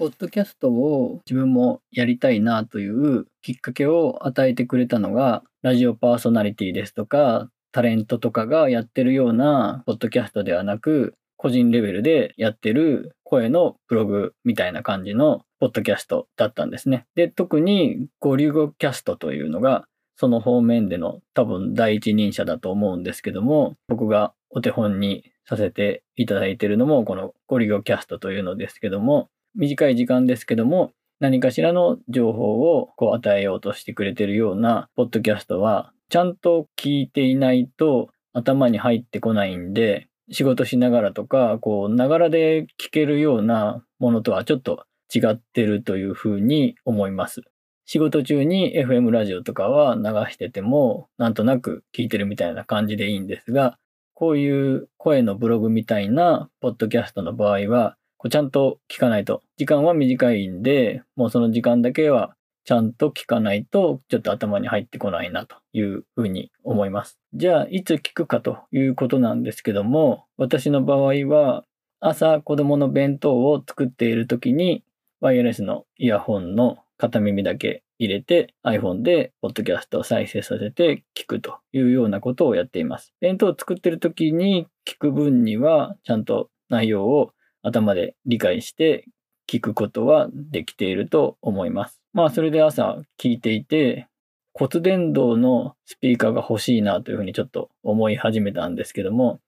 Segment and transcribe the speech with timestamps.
[0.00, 17.04] ポッドキャストを自分もやりたいなというきっかけを与えてくれたのが、ラジオパーソナリティですとか、タレントとかがやってるようなポッドキャストではなく、個人レベルでやってる声のブログみたいな感じのポッドキャストだったんですね。
[17.14, 19.84] で、特にゴリゴキャストというのが、
[20.16, 47.42] その方面での多分第一人者だと思うんですけども、僕がお手本にさせていただいているのも、このゴリゴキャストというのですけども、短い時間ですけども、何かしらの情報をこう与えようとしてくれてるようなポッドキャストは、ちゃんと聞いていないと頭に入ってこないんで、仕事しながらとか、こう、ながらで聞けるようなものとはちょっと違ってるというふうに思います。
[47.84, 53.78] 仕事中に FM ラジオとかは流してても、なんとなく聞いてるみたいな感じでいいんですが、
[54.14, 59.42] こういう声のブログみたいなポッドキャストの場合は、こうちゃんと聞かないと。
[59.56, 67.18] 時間は短いんで、もうその時間だけはちゃんと聞かないと、ちょっと頭に入ってこないなというふうに思います。
[67.32, 71.64] じゃあ、いつ聞くかということなんですけども、私の場合は、
[71.98, 74.84] 朝子供の弁当を作っている時に、
[75.20, 83.14] ワイヤレスのイヤホンの片耳だけ入れて iPhone でポッドキャストを再生させて聞くというようなことをやっています。
[83.20, 87.32] 弁当を作っている時に聞く分にはちゃんと内容を
[87.62, 89.04] 頭で理解して
[89.48, 92.00] 聞くことはできていると思います。
[92.12, 94.08] まあそれで朝聞いていて
[94.52, 99.40] 骨伝導のスピーカーが欲しいなというふうにちょっと思い始めたんですけども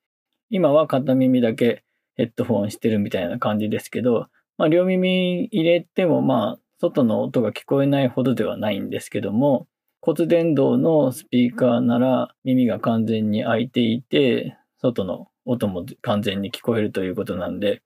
[0.50, 1.82] 今は片耳だけ
[2.16, 9.66] ヘッドフォンしてるみたいな感じですけど、まあ、両耳入れてもまあ外の音が聞こえないほどではないんですけども
[10.00, 17.82] 骨伝導のスピーカーなら耳が完全に開いていて外の音も完全に聞こえるということなんで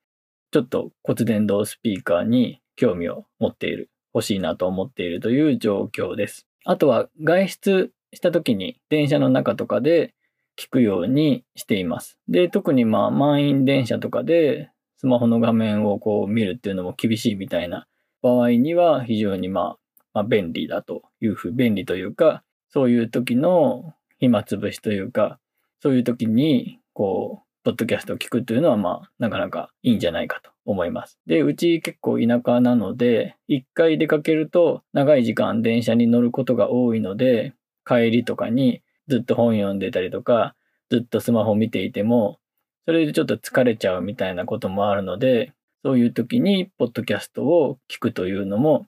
[0.50, 6.46] ちょっと骨伝導スピーカーに興味を持っている、欲しいなと思っているという状況です。
[6.64, 10.14] あとは外出した時に電車の中とかで
[10.56, 12.18] 聞くようにしています。
[12.28, 17.86] で、特にまあ満員電車とかでスマホの画面をこう見るっていうのも厳しいみたいな
[18.22, 19.78] 場合には非常にまあ、
[20.14, 25.38] まあ、便利だというふう、便利というか、そういう時の暇つぶしというか、
[25.80, 31.18] そういう時にこうポッドキャストを聞くというのは、まあ、なかなかいいんじゃないかと思います。
[31.26, 40.54] で、うち結構田舎なので、一回出かけると長い時間電車に乗ることが多いので、帰りとかにずっと本読んでたりとか、
[40.90, 42.38] ずっとスマホ見ていても、
[42.84, 45.52] それでちょっと疲れちゃうみたいなこともあるので、
[45.84, 48.86] そういう時にポッドキャストを聞くというのも、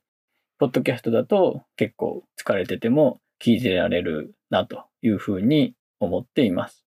[0.61, 6.88] ポッドキャストだと結構疲れてても聞いてられるなというふうに思っています。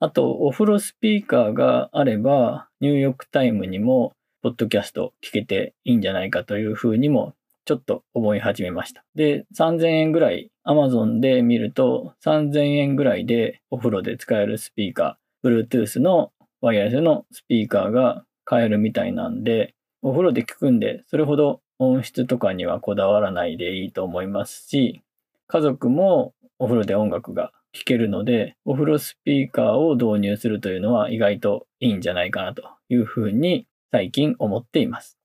[0.00, 9.04] あと、お風呂スピーカーがあれば、入浴タイムにも、ポッドキャスト聞けていいんじゃないかというふうにも、ちょっと思い始めました。
[9.16, 16.30] で、3000円ぐらい、Amazon で見ると、3000円ぐらいでお風呂で使えるスピーカー、Bluetooth の
[16.60, 25.02] ワイヤレスのスピーカーが買えるみたいなんで、お風呂で聞くんで、それほど音質とかにはこだわらないでいいと思いますし、
[25.48, 35.16] 家族もお風呂で音楽が聞けるので、お風呂スピーカーを導入するというのは意外といいんじゃないかなというふうに最近思っています。